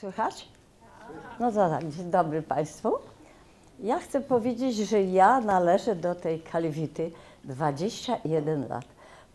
[0.00, 0.48] Słychać?
[1.40, 2.92] No to tak, dzień dobry Państwu.
[3.80, 7.10] Ja chcę powiedzieć, że ja należę do tej kalwity
[7.44, 8.84] 21 lat.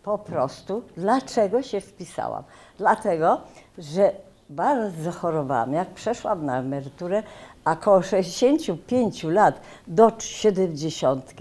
[0.03, 2.43] Po prostu, dlaczego się wpisałam?
[2.77, 3.41] Dlatego,
[3.77, 4.11] że
[4.49, 5.73] bardzo chorowałam.
[5.73, 7.23] Jak przeszłam na emeryturę,
[7.65, 11.33] a około 65 lat do 70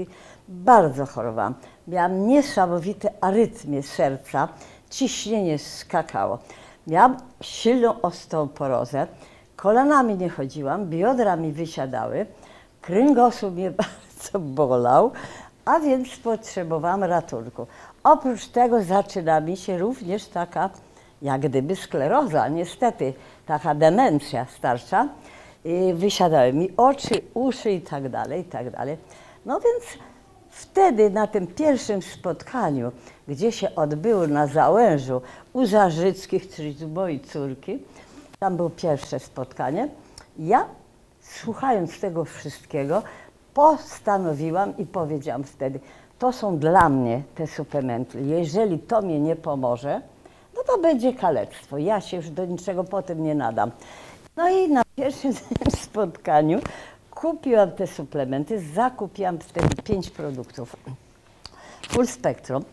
[0.49, 1.55] bardzo chorowałam.
[1.89, 4.49] Miałam niesamowite arytmie serca,
[4.91, 6.39] ciśnienie skakało.
[6.87, 9.07] Miałam silną osteoporozę,
[9.57, 12.27] kolanami nie chodziłam, biodra mi wysiadały,
[12.81, 15.13] kręgosłup mnie bardzo bolał,
[15.65, 17.67] a więc potrzebowałam ratunku.
[18.05, 20.71] Oprócz tego zaczyna mi się również taka,
[21.23, 23.13] jak gdyby skleroza, niestety,
[23.47, 25.09] taka demencja starsza.
[25.65, 28.97] I wysiadały mi oczy, uszy i tak dalej, i tak dalej.
[29.47, 29.85] No więc
[30.51, 32.93] wtedy na tym pierwszym spotkaniu,
[33.29, 35.23] gdzie się odbyło na Załężu
[35.53, 37.79] u Zarzyckich, czyli u mojej córki,
[38.39, 39.89] tam było pierwsze spotkanie,
[40.39, 40.67] ja
[41.21, 43.03] słuchając tego wszystkiego
[43.55, 45.81] postanowiłam i powiedziałam wtedy,
[46.19, 48.21] to są dla mnie te suplementy.
[48.23, 50.01] Jeżeli to mnie nie pomoże,
[50.57, 51.79] no to będzie kalectwo.
[51.79, 53.71] Ja się już do niczego potem nie nadam.
[54.37, 55.33] No i na pierwszym
[55.85, 56.61] spotkaniu
[57.21, 60.77] kupiłam te suplementy, zakupiłam wtedy pięć produktów.
[61.89, 62.65] Full Spectrum,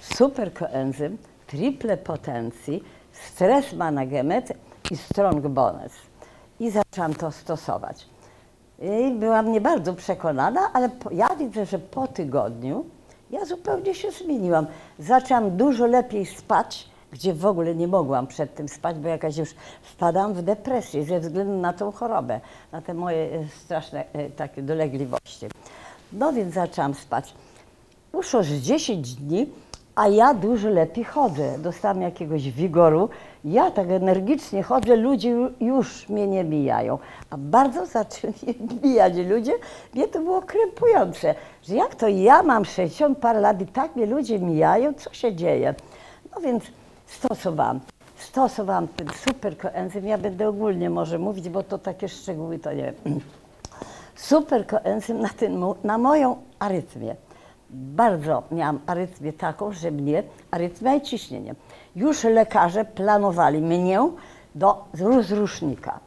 [0.00, 4.52] Super Coenzym, Triple Potencji, Stres Managemet
[4.90, 5.92] i Strong Bonus.
[6.60, 8.06] I zaczęłam to stosować.
[8.78, 12.84] I byłam nie bardzo przekonana, ale po, ja widzę, że po tygodniu
[13.30, 14.66] ja zupełnie się zmieniłam.
[14.98, 19.50] Zaczęłam dużo lepiej spać, gdzie w ogóle nie mogłam przed tym spać, bo jakaś już
[19.82, 22.40] wpadałam w depresję ze względu na tą chorobę,
[22.72, 25.46] na te moje e, straszne e, takie dolegliwości.
[26.12, 27.34] No więc zaczęłam spać.
[28.12, 29.46] Uszło z 10 dni,
[29.94, 31.58] a ja dużo lepiej chodzę.
[31.58, 33.08] Dostałam jakiegoś wigoru.
[33.44, 36.98] Ja tak energicznie chodzę, ludzie już mnie nie mijają.
[37.30, 38.34] A bardzo zaczęli
[38.82, 39.52] mijać ludzie.
[39.94, 44.06] Mnie to było krępujące, że jak to ja mam 60 parę lat i tak mnie
[44.06, 45.74] ludzie mijają, co się dzieje?
[46.34, 46.64] No więc
[47.10, 47.80] stosowałam.
[48.18, 50.06] Stosowałam ten super koenzym.
[50.06, 53.20] Ja będę ogólnie może mówić, bo to takie szczegóły to nie wiem.
[54.16, 57.16] Super koenzym na, ten, na moją arytmię
[57.70, 61.54] bardzo miałam arytmię taką, że mnie, arytmia i ciśnienie,
[61.96, 64.10] już lekarze planowali mnie
[64.54, 66.00] do rozrusznika.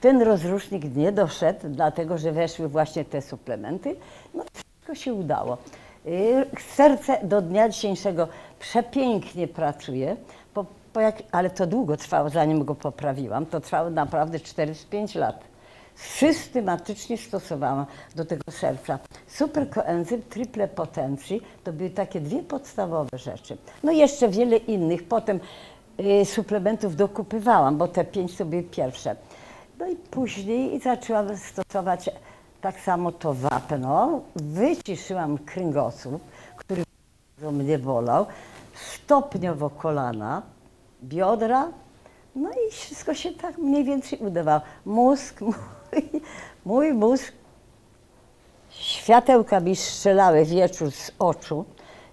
[0.00, 3.96] Ten rozrusznik nie doszedł, dlatego że weszły właśnie te suplementy.
[4.34, 5.58] No wszystko się udało.
[6.06, 8.28] Y, serce do dnia dzisiejszego
[8.58, 10.16] przepięknie pracuje,
[11.00, 13.46] jak, ale to długo trwało, zanim go poprawiłam.
[13.46, 15.44] To trwało naprawdę 4-5 lat
[15.98, 18.98] systematycznie stosowałam do tego serca.
[19.26, 23.56] Superkoenzym, triple potencji, to były takie dwie podstawowe rzeczy.
[23.82, 25.08] No i jeszcze wiele innych.
[25.08, 25.40] Potem
[26.00, 29.16] y, suplementów dokupywałam, bo te pięć to były pierwsze.
[29.78, 32.10] No i później zaczęłam stosować
[32.60, 34.20] tak samo to wapno.
[34.36, 36.22] Wyciszyłam kręgosłup,
[36.56, 36.84] który
[37.52, 38.26] mnie bolał,
[38.74, 40.42] stopniowo kolana,
[41.02, 41.68] biodra,
[42.36, 44.60] no i wszystko się tak mniej więcej udawało.
[44.84, 45.40] Mózg,
[45.92, 46.02] mój,
[46.64, 47.32] mój mózg,
[48.70, 51.64] światełka mi strzelały wieczór z oczu,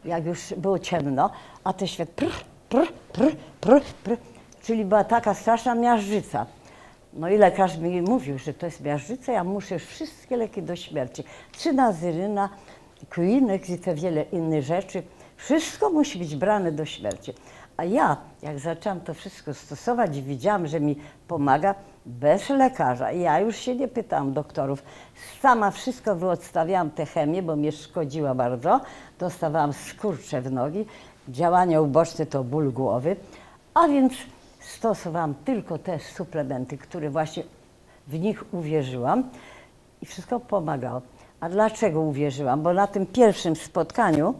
[0.05, 1.29] jak już było ciemno,
[1.63, 2.31] a te świat pr,
[2.69, 4.17] pr, pr, pr, pr,
[4.63, 6.45] czyli była taka straszna miażdżyca.
[7.15, 11.23] No i lekarz mi mówił, że to jest miażdżyca, ja muszę wszystkie leki do śmierci.
[11.57, 12.49] Cynazyryna,
[13.09, 15.03] Quinex i te wiele innych rzeczy.
[15.37, 17.33] Wszystko musi być brane do śmierci.
[17.77, 20.95] A ja, jak zaczęłam to wszystko stosować i widziałam, że mi
[21.27, 24.83] pomaga, bez lekarza, ja już się nie pytałam doktorów,
[25.41, 28.81] sama wszystko wyodstawiałam tę chemię, bo mnie szkodziła bardzo,
[29.19, 30.85] dostawałam skurcze w nogi,
[31.29, 33.15] działania uboczne to ból głowy,
[33.73, 34.13] a więc
[34.65, 37.43] stosowałam tylko te suplementy, które właśnie
[38.07, 39.29] w nich uwierzyłam
[40.01, 41.01] i wszystko pomagało.
[41.39, 42.61] A dlaczego uwierzyłam?
[42.61, 44.33] Bo na tym pierwszym spotkaniu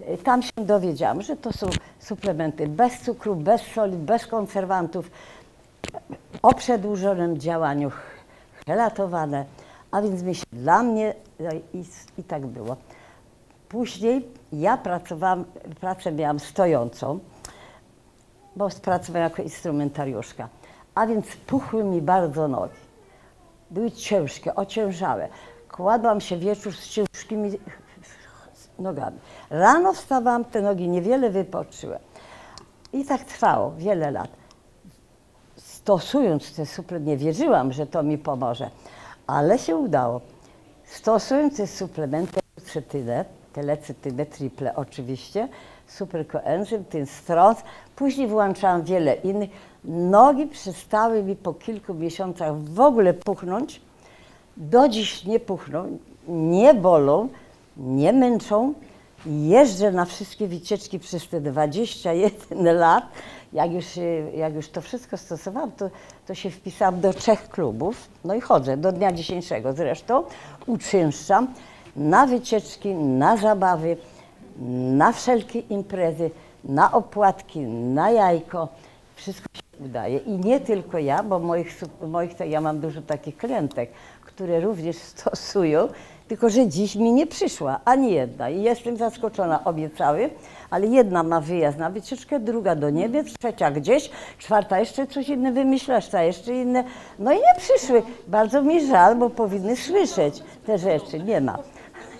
[0.00, 5.10] y, tam się dowiedziałam, że to są suplementy bez cukru, bez soli, bez konserwantów,
[6.42, 7.90] o przedłużonym działaniu,
[8.66, 9.44] helatowane,
[9.90, 11.84] a więc myślę, dla mnie no i,
[12.18, 12.76] i tak było.
[13.68, 15.44] Później ja pracowałam,
[15.80, 17.18] pracę miałam stojącą,
[18.56, 20.48] bo pracowałam jako instrumentariuszka,
[20.94, 22.74] a więc puchły mi bardzo nogi.
[23.70, 25.28] Były ciężkie, ociężałe.
[25.68, 27.58] Kładłam się wieczór z ciężkimi
[28.78, 29.18] nogami.
[29.50, 31.98] Rano wstawałam, te nogi niewiele wypoczyły.
[32.92, 34.30] I tak trwało wiele lat.
[35.56, 38.70] Stosując te suplementy, nie wierzyłam, że to mi pomoże,
[39.26, 40.20] ale się udało.
[40.84, 42.40] Stosując te suplementy,
[42.72, 45.48] cetydę, telecytynę, triple oczywiście,
[45.90, 47.58] superkoenzym, ten strąc.
[47.96, 49.50] Później włączałam wiele innych.
[49.84, 53.80] Nogi przestały mi po kilku miesiącach w ogóle puchnąć.
[54.56, 55.98] Do dziś nie puchną,
[56.28, 57.28] nie bolą,
[57.76, 58.74] nie męczą.
[59.26, 63.04] Jeżdżę na wszystkie wycieczki przez te 21 lat.
[63.52, 63.86] Jak już,
[64.36, 65.90] jak już to wszystko stosowałam, to,
[66.26, 68.08] to się wpisałam do trzech klubów.
[68.24, 70.24] No i chodzę do dnia dzisiejszego zresztą.
[70.66, 71.46] Uczęszczam
[71.96, 73.96] na wycieczki, na zabawy,
[74.96, 76.30] na wszelkie imprezy,
[76.64, 78.68] na opłatki, na jajko.
[79.16, 80.18] Wszystko się udaje.
[80.18, 83.90] I nie tylko ja, bo moich, moich ja mam dużo takich klientek,
[84.24, 85.88] które również stosują,
[86.28, 88.50] tylko że dziś mi nie przyszła ani jedna.
[88.50, 90.30] I jestem zaskoczona, obiecały,
[90.70, 95.52] ale jedna ma wyjazd na wycieczkę, druga do Niemiec, trzecia gdzieś, czwarta jeszcze coś inne
[95.52, 96.84] wymyśla, ta jeszcze inne.
[97.18, 98.02] No i nie przyszły.
[98.26, 101.20] Bardzo mi żal, bo powinny słyszeć te rzeczy.
[101.20, 101.58] Nie ma.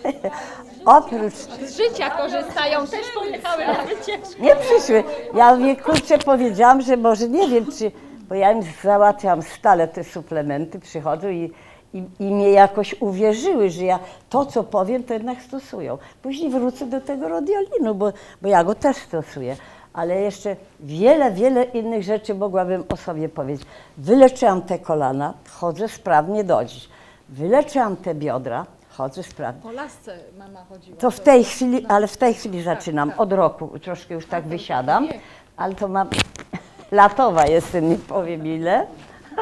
[0.85, 4.41] Oprócz Z życia korzystają, też pojechały na wycieczkę.
[4.43, 5.05] nie przyszły.
[5.35, 7.93] Ja mnie kurczę powiedziałam, że może nie wiem, czy.
[8.29, 11.53] Bo ja im załatwiam stale te suplementy, przychodzą i,
[11.95, 13.99] i, i mnie jakoś uwierzyły, że ja
[14.31, 15.99] to, co powiem, to jednak stosują.
[16.23, 18.13] Później wrócę do tego rodiolinu, bo,
[18.43, 19.57] bo ja go też stosuję.
[19.93, 23.67] Ale jeszcze wiele, wiele innych rzeczy mogłabym o sobie powiedzieć.
[23.97, 26.89] Wyleczyłam te kolana, chodzę sprawnie do dziś.
[27.29, 29.63] Wyleczyłam te biodra, chodzę sprawnie.
[29.63, 30.97] Po lasce mama chodziła.
[30.99, 35.09] To w tej chwili, ale w tej chwili zaczynam, od roku, troszkę już tak wysiadam,
[35.57, 36.09] ale to mam,
[36.93, 38.87] latowa jestem, nie powiem ile,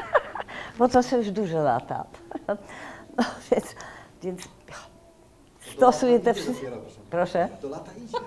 [0.79, 2.05] bo to są już duże lata.
[3.19, 3.75] No więc,
[4.23, 4.41] więc
[5.77, 6.71] stosuję te wszystkie,
[7.11, 8.19] proszę, Do lata idzie.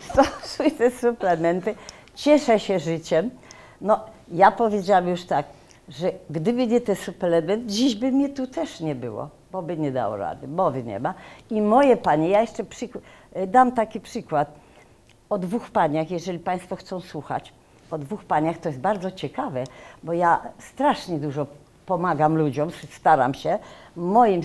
[0.00, 1.74] stosuję te suplementy,
[2.14, 3.30] cieszę się życiem.
[3.80, 5.46] No, ja powiedziałam już tak,
[5.88, 9.92] że gdyby nie te suplementy, dziś by mnie tu też nie było, bo by nie
[9.92, 11.14] dało rady, mowy nie ma.
[11.50, 12.98] I moje panie, ja jeszcze przyk-
[13.46, 14.52] dam taki przykład
[15.30, 17.52] o dwóch paniach, jeżeli Państwo chcą słuchać.
[17.90, 19.64] O dwóch paniach to jest bardzo ciekawe,
[20.02, 21.46] bo ja strasznie dużo
[21.86, 23.58] pomagam ludziom, staram się.
[23.96, 24.44] Moim y,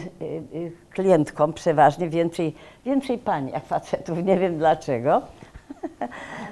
[0.55, 5.21] y, klientkom przeważnie więcej, więcej pań jak facetów, nie wiem dlaczego.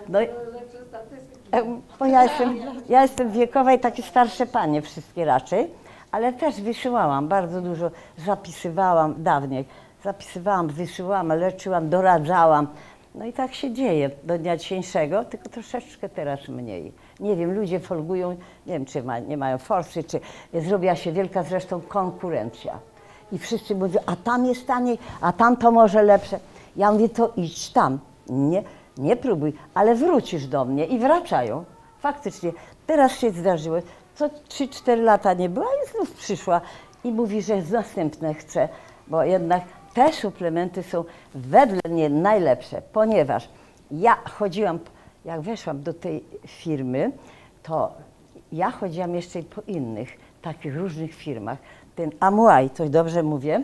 [0.09, 0.19] No,
[1.51, 1.63] E,
[2.00, 2.57] bo ja jestem,
[2.89, 5.68] ja jestem wiekowa i takie starsze panie wszystkie raczej,
[6.12, 7.92] ale też wysyłałam bardzo dużo,
[8.25, 9.65] zapisywałam dawniej,
[10.04, 12.68] zapisywałam, wysyłałam, leczyłam, doradzałam.
[13.15, 16.94] No i tak się dzieje do dnia dzisiejszego, tylko troszeczkę teraz mniej.
[17.19, 18.30] Nie wiem, ludzie folgują,
[18.65, 20.19] nie wiem, czy ma, nie mają forsy, czy
[20.54, 22.80] zrobiła się wielka zresztą konkurencja.
[23.31, 26.39] I wszyscy mówią, a tam jest taniej, a tam to może lepsze.
[26.75, 28.00] Ja mówię, to idź tam.
[28.30, 28.63] Nie,
[28.98, 31.65] nie próbuj, ale wrócisz do mnie i wracają.
[32.00, 32.51] Faktycznie.
[32.88, 33.77] Teraz się zdarzyło.
[34.18, 36.62] Co 3-4 lata nie była i znów przyszła
[37.04, 38.69] i mówi, że następne chce,
[39.08, 41.04] bo jednak te suplementy są
[41.36, 43.50] wedle mnie najlepsze, ponieważ
[43.92, 44.80] ja chodziłam,
[45.25, 47.12] jak weszłam do tej firmy,
[47.64, 47.92] to
[48.52, 50.10] ja chodziłam jeszcze po innych
[50.42, 51.58] takich różnych firmach.
[51.96, 53.64] Ten Amuai, to dobrze mówię?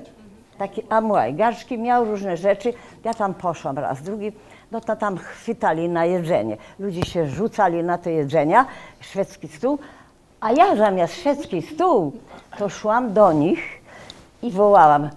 [0.58, 1.34] Taki Amuai.
[1.34, 2.74] Garszki miał różne rzeczy.
[3.04, 4.32] Ja tam poszłam raz, drugi.
[4.72, 6.58] No to tam chwytali na jedzenie.
[6.80, 8.66] Ludzie się rzucali na te jedzenia,
[9.00, 9.80] szwedzki stół.
[10.44, 12.12] A ja zamiast szwedzki stół,
[12.58, 13.60] to szłam do nich
[14.42, 15.10] i wołałam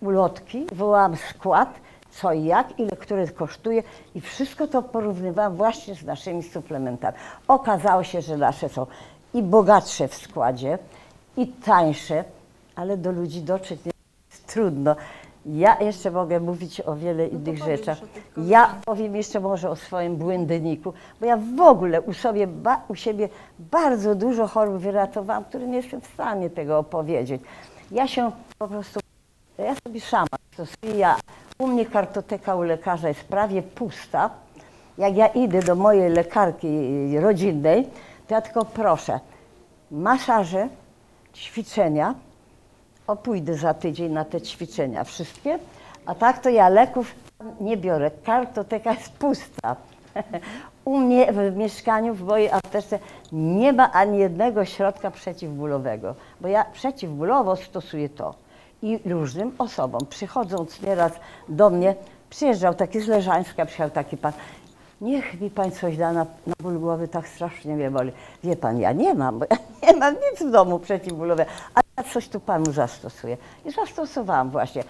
[0.00, 1.68] ulotki, wołałam skład,
[2.10, 3.82] co i jak, ile które kosztuje
[4.14, 7.16] i wszystko to porównywałam właśnie z naszymi suplementami.
[7.48, 8.86] Okazało się, że nasze są
[9.34, 10.78] i bogatsze w składzie,
[11.36, 12.24] i tańsze,
[12.76, 13.80] ale do ludzi dotrzeć
[14.30, 14.96] jest trudno.
[15.46, 17.98] Ja jeszcze mogę mówić o wiele innych powiedz rzeczach.
[18.36, 22.94] Ja powiem jeszcze może o swoim błędniku, bo ja w ogóle u, sobie, ba, u
[22.94, 27.42] siebie bardzo dużo chorób wyratowałam, które nie jestem w stanie tego opowiedzieć.
[27.90, 29.00] Ja się po prostu,
[29.58, 30.98] ja sobie sama stosuję.
[30.98, 31.16] Ja,
[31.58, 34.30] u mnie kartoteka u lekarza jest prawie pusta.
[34.98, 36.68] Jak ja idę do mojej lekarki
[37.20, 37.88] rodzinnej,
[38.28, 39.20] to ja tylko proszę,
[39.90, 40.68] masaże,
[41.34, 42.14] ćwiczenia,
[43.06, 45.58] o, pójdę za tydzień na te ćwiczenia wszystkie,
[46.06, 47.14] a tak to ja leków
[47.60, 48.10] nie biorę.
[48.24, 49.76] Kartoteka jest pusta.
[50.84, 52.98] U mnie w mieszkaniu, w mojej aptece
[53.32, 58.34] nie ma ani jednego środka przeciwbólowego, bo ja przeciwbólowo stosuję to
[58.82, 60.00] i różnym osobom.
[60.10, 61.12] Przychodząc nieraz
[61.48, 61.94] do mnie,
[62.30, 64.32] przyjeżdżał taki z Leżańska, przyjechał taki pan,
[65.00, 68.12] niech mi pan coś da na, na ból głowy, tak strasznie mnie boli.
[68.44, 72.02] Wie pan, ja nie mam, bo ja nie mam nic w domu przeciwbólowe, a ja
[72.04, 73.36] coś tu panu zastosuję.
[73.64, 74.84] I zastosowałam właśnie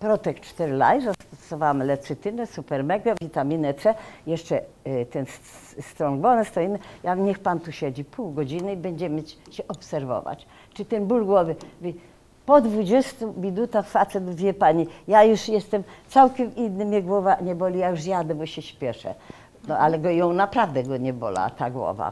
[0.00, 3.94] Protek 4 Life, zastosowałam lecytynę, supermega, witaminę C,
[4.26, 6.78] jeszcze y, ten s- strong bonus, to inny.
[7.02, 10.46] Ja niech pan tu siedzi pół godziny i będziemy się obserwować.
[10.74, 11.94] Czy ten ból głowy, wy-
[12.46, 17.78] Po 20 minutach facet, wie pani, ja już jestem całkiem inny, mnie głowa nie boli,
[17.78, 19.14] ja już jadę, bo się śpieszę.
[19.68, 22.10] No ale go, ją naprawdę go nie bola ta głowa.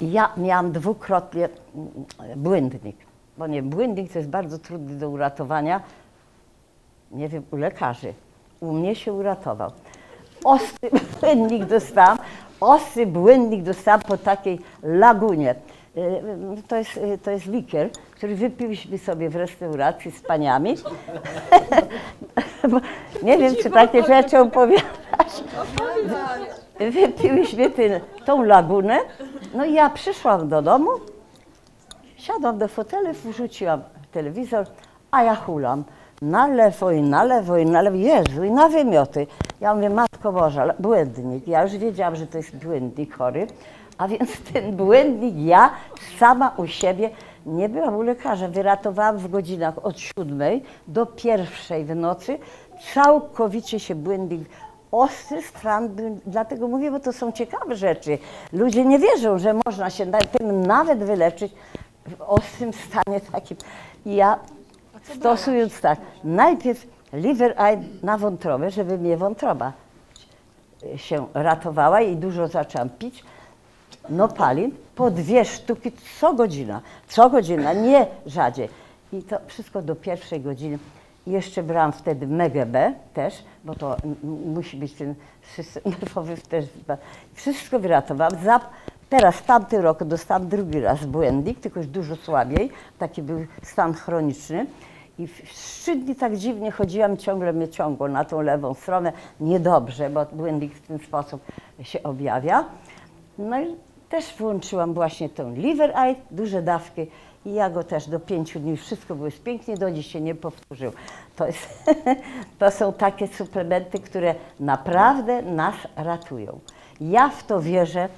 [0.00, 1.90] Ja miałam dwukrotnie mm,
[2.36, 2.96] błędnik,
[3.38, 5.80] bo nie, błędnik to jest bardzo trudny do uratowania,
[7.10, 8.14] nie wiem, u lekarzy.
[8.60, 9.70] U mnie się uratował.
[10.44, 10.90] Ostry
[11.20, 12.18] błędnik dostałam,
[12.60, 15.54] ostry błędnik dostałam po takiej lagunie.
[15.96, 20.74] Y, To jest, y, to jest likier, który wypiliśmy sobie w restauracji z paniami.
[23.22, 25.42] Nie wiem, czy takie rzeczy opowiadać.
[26.80, 28.98] Wypiłyśmy ten, tą lagunę.
[29.54, 30.90] No i ja przyszłam do domu,
[32.18, 33.82] Siadłam do fotelu, wrzuciłam
[34.12, 34.66] telewizor,
[35.10, 35.84] a ja hulam.
[36.22, 37.96] Na lewo i na lewo i na lewo.
[37.96, 39.26] Jezu, i na wymioty.
[39.60, 41.48] Ja mówię, Matko Boża, błędnik.
[41.48, 43.46] Ja już wiedziałam, że to jest błędnik chory.
[43.98, 45.70] A więc ten błędnik ja
[46.18, 47.10] sama u siebie
[47.46, 48.48] nie byłam u lekarza.
[48.48, 52.38] Wyratowałam w godzinach od siódmej do pierwszej w nocy.
[52.94, 54.48] Całkowicie się błędnik
[54.92, 55.42] ostry
[55.88, 58.18] był- dlatego mówię, bo to są ciekawe rzeczy.
[58.52, 60.06] Ludzie nie wierzą, że można się
[60.38, 61.52] tym nawet wyleczyć
[62.06, 63.56] w ostrym stanie takim.
[64.06, 64.38] Ja
[65.16, 69.72] stosując tak, najpierw liver eye na wątrobę, żeby mnie wątroba
[70.96, 73.24] się ratowała i dużo zaczęłam pić.
[74.08, 78.68] Nopalin po dwie sztuki co godzina, co godzina, nie rzadziej.
[79.12, 80.78] I to wszystko do pierwszej godziny.
[81.28, 83.96] Jeszcze brałam wtedy MGB też, bo to
[84.46, 85.14] musi być ten
[85.56, 86.64] system nerwowy też.
[87.34, 88.32] Wszystko wyratowałam.
[88.44, 88.60] Za,
[89.08, 92.70] teraz w tamtym roku dostałam drugi raz błędnik, tylko już dużo słabiej.
[92.98, 94.66] Taki był stan chroniczny.
[95.18, 99.12] I w trzy dni tak dziwnie chodziłam, ciągle mnie ciągło na tą lewą stronę.
[99.40, 101.40] Niedobrze, bo błędnik w ten sposób
[101.82, 102.64] się objawia.
[103.38, 103.66] No i
[104.08, 107.06] też włączyłam właśnie tą liver eye, duże dawki
[107.46, 110.34] i ja go też do pięciu dni, wszystko było jest pięknie, do dziś się nie
[110.34, 110.92] powtórzył.
[111.36, 111.84] To, jest,
[112.58, 116.60] to są takie suplementy, które naprawdę nas ratują.
[117.00, 118.08] Ja w to wierzę,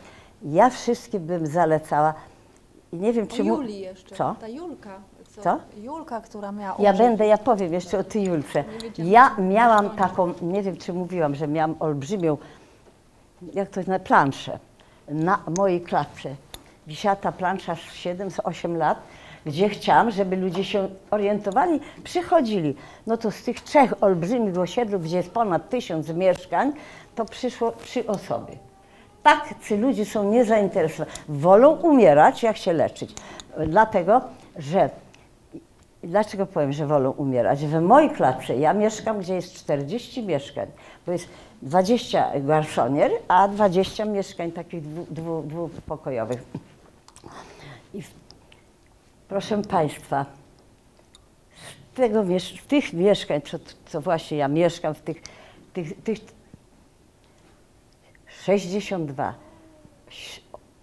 [0.42, 2.14] ja wszystkim bym zalecała
[2.92, 3.44] i nie wiem, O czy...
[3.44, 4.14] mu- Julii jeszcze.
[4.16, 4.36] Co?
[4.40, 5.00] Ta Julka.
[5.42, 5.58] Co?
[5.76, 8.64] Julka, która miała Ja będę, ja powiem jeszcze o tej Julce.
[8.98, 12.36] Ja co miałam o taką, nie wiem czy mówiłam, że miałam olbrzymią,
[13.54, 14.58] jak to jest, na planszę,
[15.08, 16.34] na mojej klatce.
[16.90, 18.98] Wisiała ta plansza 7-8 lat,
[19.46, 22.74] gdzie chciałam, żeby ludzie się orientowali, przychodzili.
[23.06, 26.72] No to z tych trzech olbrzymich osiedlów, gdzie jest ponad tysiąc mieszkań,
[27.14, 28.52] to przyszło trzy osoby.
[29.22, 31.16] Tacy ludzie są niezainteresowani.
[31.28, 33.14] Wolą umierać, jak się leczyć.
[33.66, 34.20] Dlatego,
[34.58, 34.90] że
[36.02, 37.66] Dlaczego powiem, że wolą umierać?
[37.66, 40.66] W mojej klatce, ja mieszkam, gdzie jest 40 mieszkań,
[41.06, 41.28] bo jest
[41.62, 46.42] 20 garsonier, a 20 mieszkań takich dwu, dwu, dwupokojowych.
[47.94, 48.10] I w,
[49.28, 50.26] proszę Państwa,
[51.54, 55.22] z, tego, z tych mieszkań, co, co właśnie ja mieszkam, w tych,
[55.72, 56.18] tych, tych
[58.44, 59.34] 62,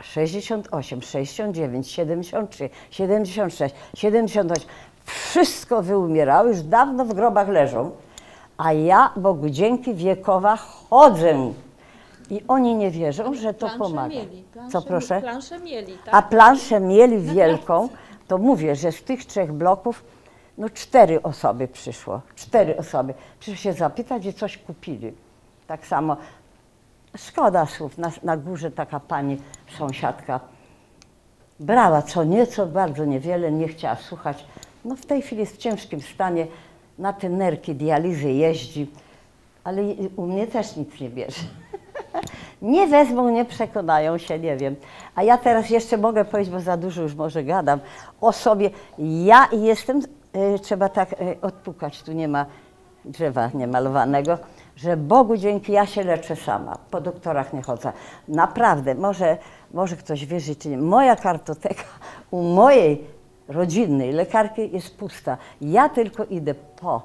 [0.01, 4.69] 68, 69, 73, 76, 78.
[5.05, 7.91] Wszystko wyumierało, już dawno w grobach leżą.
[8.57, 11.53] A ja, Bogu dzięki, wiekowa chodzę.
[12.29, 14.07] I oni nie wierzą, że to pomaga.
[14.07, 14.43] mieli.
[14.53, 15.21] Planszę, Co proszę?
[15.21, 16.15] Planszę mieli, tak?
[16.15, 17.89] A planszę mieli wielką,
[18.27, 20.03] to mówię, że z tych trzech bloków
[20.57, 22.21] no cztery osoby przyszło.
[22.35, 23.13] Cztery osoby.
[23.39, 25.13] Przyszło się zapytać, gdzie coś kupili.
[25.67, 26.17] Tak samo.
[27.17, 27.97] Szkoda słów.
[27.97, 29.37] Na, na górze taka pani
[29.77, 30.39] sąsiadka
[31.59, 34.45] brała co nieco, bardzo niewiele, nie chciała słuchać.
[34.85, 36.47] No w tej chwili jest w ciężkim stanie,
[36.99, 38.91] na te nerki dializy jeździ,
[39.63, 39.83] ale
[40.15, 41.41] u mnie też nic nie bierze.
[42.61, 44.75] Nie wezmą, nie przekonają się, nie wiem.
[45.15, 47.79] A ja teraz jeszcze mogę powiedzieć, bo za dużo już może gadam,
[48.21, 48.69] o sobie.
[48.97, 50.01] Ja jestem,
[50.55, 52.45] y, trzeba tak y, odpukać, tu nie ma
[53.05, 54.37] drzewa niemalowanego,
[54.75, 57.93] że Bogu dzięki ja się leczę sama, po doktorach nie chodzę.
[58.27, 59.37] Naprawdę, może,
[59.73, 61.83] może ktoś wierzy czy nie, moja kartoteka
[62.31, 63.03] u mojej
[63.47, 65.37] rodzinnej lekarki jest pusta.
[65.61, 67.01] Ja tylko idę po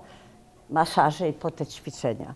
[0.71, 2.35] masaże i po te ćwiczenia.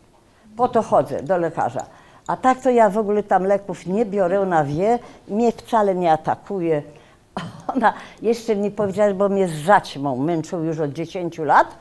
[0.57, 1.87] Po to chodzę do lekarza.
[2.27, 6.13] A tak to ja w ogóle tam leków nie biorę, ona wie, mnie wcale nie
[6.13, 6.83] atakuje.
[7.77, 7.93] Ona
[8.23, 11.79] jeszcze mi powiedziała, bo mnie z zaćmą męczył już od 10 lat,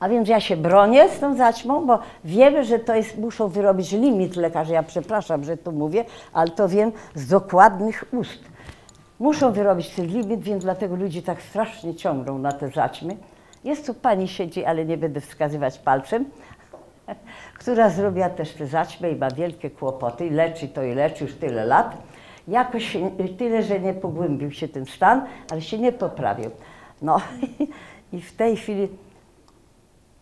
[0.00, 3.92] a więc ja się bronię z tą zaćmą, bo wiemy, że to jest, muszą wyrobić
[3.92, 4.74] limit lekarze.
[4.74, 8.44] Ja przepraszam, że to mówię, ale to wiem z dokładnych ust.
[9.18, 13.16] Muszą wyrobić ten limit, więc dlatego ludzie tak strasznie ciągną na te zaćmy.
[13.64, 16.24] Jest tu pani siedzi, ale nie będę wskazywać palcem,
[17.60, 20.26] która zrobiła też te zaćmy i ma wielkie kłopoty.
[20.26, 21.96] I leczy to i leczy już tyle lat.
[22.48, 22.96] Jakoś
[23.38, 26.50] tyle, że nie pogłębił się ten stan, ale się nie poprawił.
[27.02, 27.20] No
[28.12, 28.88] I w tej chwili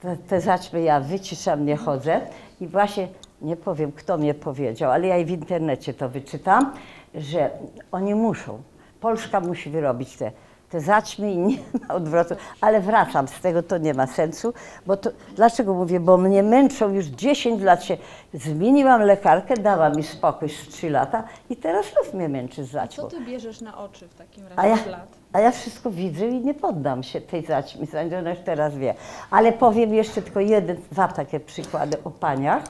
[0.00, 2.20] te, te zaćmy ja wyciszam, nie chodzę
[2.60, 3.08] i właśnie
[3.42, 6.72] nie powiem, kto mnie powiedział, ale ja i w internecie to wyczytam,
[7.14, 7.50] że
[7.92, 8.62] oni muszą,
[9.00, 10.32] Polska musi wyrobić te,
[10.70, 11.56] te zaćmy i nie
[11.88, 14.54] ma odwrotu, ale wracam z tego, to nie ma sensu,
[14.86, 17.96] bo to, dlaczego mówię, bo mnie męczą już 10 lat się,
[18.34, 22.72] zmieniłam lekarkę, dała mi spokój z 3 lata i teraz znów mnie męczy z Co
[22.72, 23.04] zaćmą.
[23.08, 25.06] ty bierzesz na oczy w takim A razie ja, z lat?
[25.32, 27.86] a ja wszystko widzę i nie poddam się tej zaćmy,
[28.18, 28.94] ona już teraz wie.
[29.30, 32.62] Ale powiem jeszcze tylko jeden, dwa takie przykłady o paniach,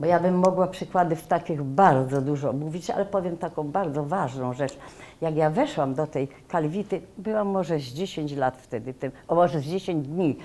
[0.00, 4.52] bo ja bym mogła przykłady w takich bardzo dużo mówić, ale powiem taką bardzo ważną
[4.52, 4.78] rzecz.
[5.20, 9.60] Jak ja weszłam do tej kalwity, byłam może z 10 lat wtedy, tym, o może
[9.60, 10.36] z 10 dni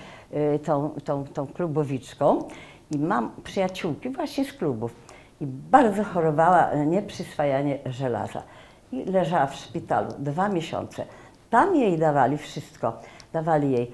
[0.55, 2.39] y, tą, tą, tą klubowiczką
[2.91, 4.95] i mam przyjaciółki właśnie z klubów
[5.41, 8.43] i bardzo chorowała nieprzyswajanie żelaza
[8.91, 11.05] i leżała w szpitalu dwa miesiące.
[11.49, 12.93] Tam jej dawali wszystko.
[13.33, 13.91] Dawali jej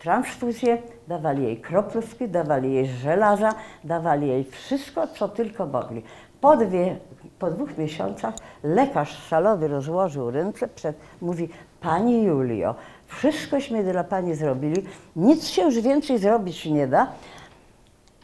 [0.00, 0.78] transfuzję,
[1.08, 3.54] dawali jej kroplówki, dawali jej żelaza,
[3.84, 6.02] dawali jej wszystko, co tylko mogli.
[6.40, 6.96] Po, dwie,
[7.38, 11.48] po dwóch miesiącach lekarz salowy rozłożył ręce, przed, mówi,
[11.80, 12.74] Pani Julio,
[13.06, 14.82] wszystkośmy dla Pani zrobili,
[15.16, 17.06] nic się już więcej zrobić nie da,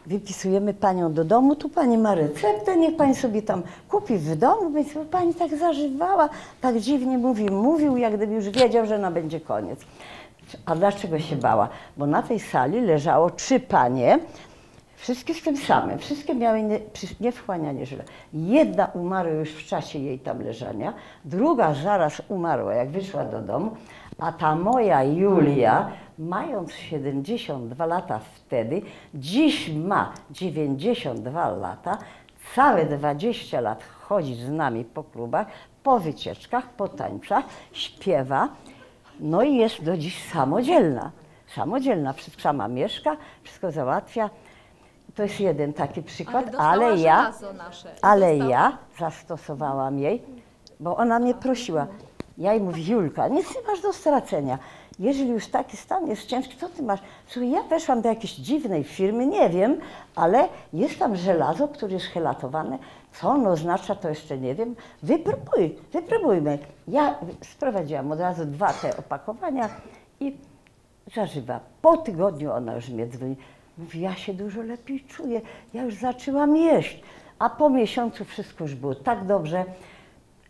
[0.06, 4.71] wypisujemy panią do domu, tu pani ma receptę, niech pani sobie tam kupi w domu,
[4.71, 6.28] więc pani tak zażywała,
[6.61, 9.80] tak dziwnie mówi, mówił, jak gdyby już wiedział, że na będzie koniec.
[10.66, 11.68] A dlaczego się bała?
[11.96, 14.18] Bo na tej sali leżało trzy panie,
[14.96, 16.80] wszystkie z tym samym, wszystkie miały nie,
[17.20, 18.04] niewchłanianie źle.
[18.32, 23.70] Jedna umarła już w czasie jej tam leżania, druga zaraz umarła, jak wyszła do domu,
[24.18, 28.82] a ta moja Julia, mając 72 lata wtedy,
[29.14, 31.98] dziś ma 92 lata,
[32.54, 35.46] całe 20 lat chodzi z nami po klubach,
[35.82, 38.48] po wycieczkach, po tańcach, śpiewa,
[39.20, 41.11] no i jest do dziś samodzielna.
[41.54, 44.30] Samodzielna, wszystko sama mieszka, wszystko załatwia.
[45.14, 47.32] To jest jeden taki przykład, dostała ale ja,
[48.02, 50.23] ale ja zastosowałam jej,
[50.80, 51.87] bo ona mnie prosiła.
[52.38, 54.58] Ja jej mówię, Julka, nic nie masz do stracenia.
[54.99, 57.00] Jeżeli już taki stan jest ciężki, co ty masz?
[57.26, 59.80] Słuchaj, ja weszłam do jakiejś dziwnej firmy, nie wiem,
[60.14, 62.78] ale jest tam żelazo, które jest helatowane.
[63.20, 64.76] Co ono oznacza, to jeszcze nie wiem.
[65.02, 66.58] Wypróbuj, wypróbujmy.
[66.88, 69.68] Ja sprowadziłam od razu dwa te opakowania
[70.20, 70.36] i
[71.14, 71.60] zażywa.
[71.82, 73.36] Po tygodniu ona już mnie dzwoni.
[73.78, 75.40] Mówi, ja się dużo lepiej czuję,
[75.74, 77.02] ja już zaczęłam jeść.
[77.38, 79.64] A po miesiącu wszystko już było tak dobrze,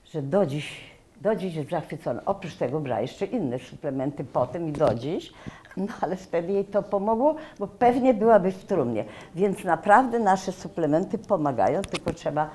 [0.04, 0.80] że do dziś,
[1.20, 2.22] do dziś jest zachwycona.
[2.26, 5.32] Oprócz tego brała jeszcze inne suplementy potem i do dziś,
[5.86, 9.04] no ale wtedy jej to pomogło, bo pewnie byłaby w trumnie.
[9.34, 12.50] Więc naprawdę nasze suplementy pomagają, tylko trzeba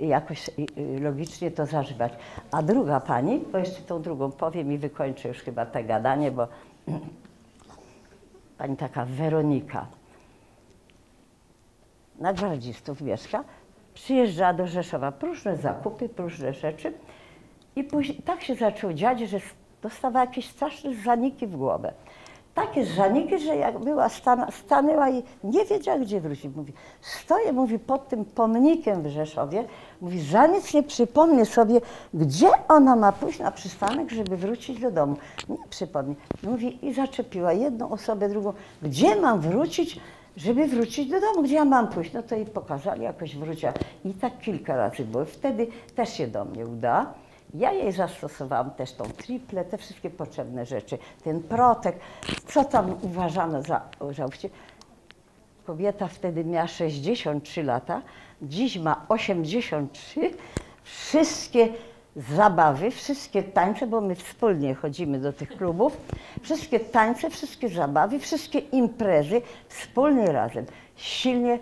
[0.00, 2.12] y, jakoś y, y, logicznie to zażywać.
[2.50, 6.48] A druga pani, bo jeszcze tą drugą powiem i wykończę już chyba te gadanie, bo
[8.58, 9.86] pani taka Weronika,
[12.18, 13.44] na gwardzistów mieszka,
[13.94, 16.92] przyjeżdża do Rzeszowa, próżne zakupy, próżne rzeczy
[17.76, 19.38] i później tak się zaczął dziać, że
[19.82, 21.92] dostawała jakieś straszne zaniki w głowę.
[22.54, 26.56] Takie zaniki, że jak była, stana, stanęła i nie wiedziała, gdzie wrócić.
[26.56, 29.64] Mówi, stoję, mówi, pod tym pomnikiem w Rzeszowie,
[30.00, 31.80] mówi, za nic nie przypomnę sobie,
[32.14, 35.16] gdzie ona ma pójść na przystanek, żeby wrócić do domu.
[35.48, 36.14] Nie przypomnę.
[36.42, 40.00] Mówi, i zaczepiła jedną osobę, drugą, gdzie mam wrócić,
[40.36, 42.12] żeby wrócić do domu, gdzie ja mam pójść.
[42.12, 43.72] No to jej pokazali, jakoś wróciła.
[44.04, 45.24] I tak kilka razy było.
[45.24, 47.14] Wtedy też się do mnie uda.
[47.54, 51.96] Ja jej zastosowałam też tą triplę, te wszystkie potrzebne rzeczy, ten protek,
[52.46, 53.80] co tam uważano za,
[54.16, 54.26] za
[55.66, 58.02] Kobieta wtedy miała 63 lata,
[58.42, 60.30] dziś ma 83.
[60.82, 61.68] Wszystkie
[62.16, 65.96] zabawy, wszystkie tańce, bo my wspólnie chodzimy do tych klubów,
[66.42, 70.66] wszystkie tańce, wszystkie zabawy, wszystkie imprezy wspólnie razem.
[70.96, 71.58] Silnie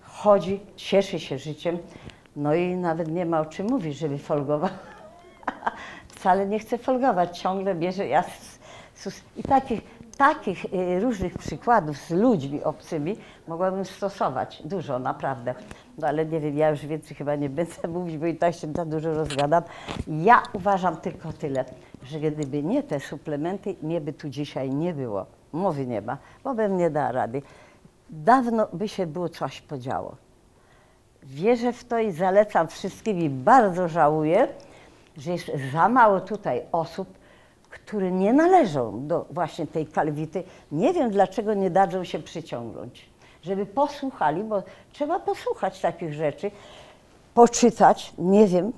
[0.00, 1.78] chodzi, cieszy się życiem.
[2.36, 4.95] No i nawet nie ma o czym mówić, żeby folgowała.
[6.14, 8.24] Wcale nie chce folgować, ciągle bierze ja
[9.36, 9.80] I takich,
[10.16, 13.16] takich y, różnych przykładów z ludźmi obcymi
[13.48, 15.54] mogłabym stosować dużo, naprawdę.
[15.98, 18.72] No ale nie wiem, ja już więcej chyba nie będę mówić, bo i tak się
[18.72, 19.62] za dużo rozgadam.
[20.08, 21.64] Ja uważam tylko tyle,
[22.02, 25.26] że gdyby nie te suplementy, mnie by tu dzisiaj nie było.
[25.52, 27.42] Mowy nie ma, bo bym nie dała rady.
[28.10, 30.16] Dawno by się było coś podziało.
[31.22, 34.48] Wierzę w to i zalecam wszystkim i bardzo żałuję,
[35.16, 37.08] że jest za mało tutaj osób,
[37.70, 40.44] które nie należą do właśnie tej kalwity.
[40.72, 43.10] Nie wiem, dlaczego nie dadzą się przyciągnąć,
[43.42, 46.50] żeby posłuchali, bo trzeba posłuchać takich rzeczy,
[47.34, 48.72] poczytać, nie wiem,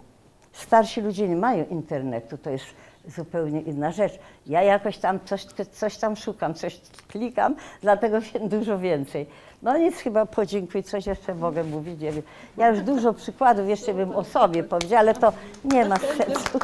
[0.58, 2.64] Starsi ludzie nie mają internetu, to jest
[3.08, 4.18] zupełnie inna rzecz.
[4.46, 9.26] Ja jakoś tam coś, coś tam szukam, coś klikam, dlatego wiem dużo więcej.
[9.62, 12.00] No nic, chyba podziękuj, coś jeszcze mogę mówić.
[12.00, 12.22] Nie wiem.
[12.56, 15.32] Ja już dużo przykładów jeszcze bym o sobie powiedziała, ale to
[15.64, 16.58] nie ma sensu.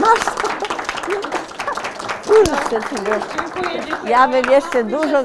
[0.00, 0.24] Masz
[2.70, 3.24] ty wiesz.
[4.08, 5.22] Ja bym jeszcze dużo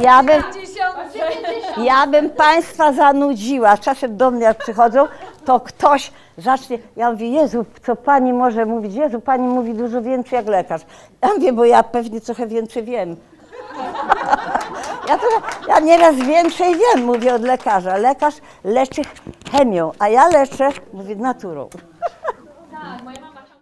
[0.00, 0.96] Ja bym, 50.
[1.84, 3.78] ja bym Państwa zanudziła.
[3.78, 5.06] Czasem do mnie jak przychodzą,
[5.44, 8.94] to ktoś zacznie, ja mówię, Jezu, co Pani może mówić?
[8.94, 10.82] Jezu, Pani mówi dużo więcej jak lekarz.
[11.22, 13.16] Ja mówię, bo ja pewnie trochę więcej wiem.
[15.08, 17.96] Ja, trochę, ja nieraz więcej wiem, mówię od lekarza.
[17.96, 19.02] Lekarz leczy
[19.52, 21.68] chemią, a ja leczę, mówię, naturą.